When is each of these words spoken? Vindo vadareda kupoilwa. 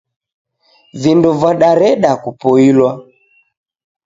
Vindo 1.01 1.29
vadareda 1.41 2.11
kupoilwa. 2.23 2.91